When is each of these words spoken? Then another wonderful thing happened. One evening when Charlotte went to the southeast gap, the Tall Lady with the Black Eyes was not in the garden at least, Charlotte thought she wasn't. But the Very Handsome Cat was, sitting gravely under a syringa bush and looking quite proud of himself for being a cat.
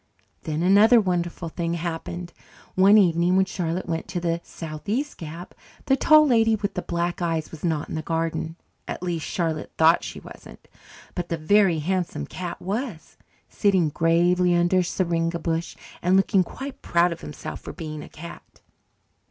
Then 0.45 0.63
another 0.63 0.99
wonderful 0.99 1.47
thing 1.47 1.75
happened. 1.75 2.33
One 2.73 2.97
evening 2.97 3.35
when 3.35 3.45
Charlotte 3.45 3.87
went 3.87 4.07
to 4.07 4.19
the 4.19 4.41
southeast 4.43 5.15
gap, 5.19 5.53
the 5.85 5.95
Tall 5.95 6.25
Lady 6.25 6.55
with 6.55 6.73
the 6.73 6.81
Black 6.81 7.21
Eyes 7.21 7.51
was 7.51 7.63
not 7.63 7.87
in 7.87 7.93
the 7.93 8.01
garden 8.01 8.55
at 8.87 9.03
least, 9.03 9.27
Charlotte 9.27 9.71
thought 9.77 10.03
she 10.03 10.19
wasn't. 10.19 10.67
But 11.13 11.29
the 11.29 11.37
Very 11.37 11.77
Handsome 11.77 12.25
Cat 12.25 12.59
was, 12.59 13.15
sitting 13.47 13.89
gravely 13.89 14.55
under 14.55 14.79
a 14.79 14.83
syringa 14.83 15.37
bush 15.37 15.75
and 16.01 16.17
looking 16.17 16.43
quite 16.43 16.81
proud 16.81 17.11
of 17.11 17.21
himself 17.21 17.59
for 17.59 17.71
being 17.71 18.01
a 18.01 18.09
cat. 18.09 18.61